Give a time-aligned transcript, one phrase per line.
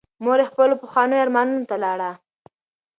[0.23, 2.11] مور یې خپلو پخوانیو ارمانونو ته لاړه.